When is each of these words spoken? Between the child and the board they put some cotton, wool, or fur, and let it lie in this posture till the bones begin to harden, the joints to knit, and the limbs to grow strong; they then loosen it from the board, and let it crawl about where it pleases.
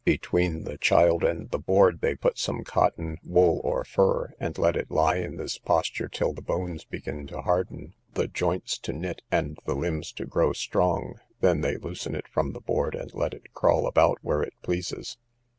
Between 0.03 0.63
the 0.63 0.79
child 0.79 1.23
and 1.23 1.47
the 1.51 1.59
board 1.59 2.01
they 2.01 2.15
put 2.15 2.39
some 2.39 2.63
cotton, 2.63 3.19
wool, 3.23 3.61
or 3.63 3.83
fur, 3.85 4.33
and 4.39 4.57
let 4.57 4.75
it 4.75 4.89
lie 4.89 5.17
in 5.17 5.37
this 5.37 5.59
posture 5.59 6.07
till 6.07 6.33
the 6.33 6.41
bones 6.41 6.83
begin 6.85 7.27
to 7.27 7.43
harden, 7.43 7.93
the 8.15 8.27
joints 8.27 8.79
to 8.79 8.93
knit, 8.93 9.21
and 9.29 9.59
the 9.67 9.75
limbs 9.75 10.11
to 10.13 10.25
grow 10.25 10.53
strong; 10.53 11.19
they 11.41 11.53
then 11.55 11.77
loosen 11.83 12.15
it 12.15 12.27
from 12.27 12.53
the 12.53 12.61
board, 12.61 12.95
and 12.95 13.13
let 13.13 13.35
it 13.35 13.53
crawl 13.53 13.85
about 13.85 14.17
where 14.23 14.41
it 14.41 14.53
pleases. 14.63 15.19